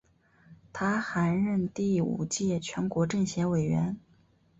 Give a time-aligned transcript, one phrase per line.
[0.73, 3.99] 他还任第五届全国政协委员。